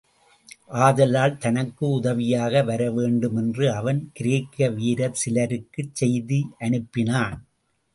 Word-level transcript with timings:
ஆதலால், 0.85 1.37
தனக்கு 1.37 1.89
உதவியாக 1.89 2.63
வரவேண்டுமென்று 2.63 3.71
அவன் 3.71 4.09
கிரேக்க 4.13 4.69
வீரர் 4.69 5.19
சிலருக்குச் 5.25 5.95
செய்தி 5.95 6.41
அனுப்பினான். 6.59 7.39